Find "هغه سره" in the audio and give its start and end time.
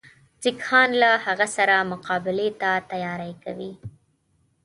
1.25-1.75